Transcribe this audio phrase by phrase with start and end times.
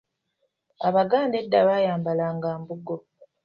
[0.87, 2.95] Abaganda edda baayambalanga mbugo.